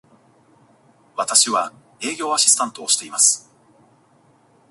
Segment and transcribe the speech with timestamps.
[1.15, 3.51] 私は、営業アシスタントをしています。